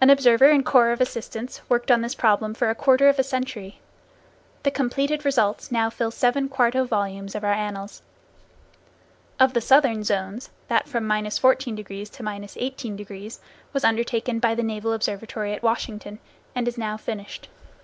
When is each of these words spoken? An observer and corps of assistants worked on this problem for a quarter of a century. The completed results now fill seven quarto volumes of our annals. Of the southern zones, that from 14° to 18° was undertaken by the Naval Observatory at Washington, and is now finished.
An 0.00 0.10
observer 0.10 0.46
and 0.48 0.66
corps 0.66 0.90
of 0.90 1.00
assistants 1.00 1.60
worked 1.68 1.92
on 1.92 2.00
this 2.00 2.16
problem 2.16 2.54
for 2.54 2.70
a 2.70 2.74
quarter 2.74 3.08
of 3.08 3.20
a 3.20 3.22
century. 3.22 3.78
The 4.64 4.72
completed 4.72 5.24
results 5.24 5.70
now 5.70 5.90
fill 5.90 6.10
seven 6.10 6.48
quarto 6.48 6.82
volumes 6.82 7.36
of 7.36 7.44
our 7.44 7.52
annals. 7.52 8.02
Of 9.38 9.54
the 9.54 9.60
southern 9.60 10.02
zones, 10.02 10.50
that 10.66 10.88
from 10.88 11.04
14° 11.08 12.10
to 12.10 12.24
18° 12.24 13.38
was 13.72 13.84
undertaken 13.84 14.40
by 14.40 14.56
the 14.56 14.64
Naval 14.64 14.92
Observatory 14.92 15.52
at 15.52 15.62
Washington, 15.62 16.18
and 16.56 16.66
is 16.66 16.76
now 16.76 16.96
finished. 16.96 17.48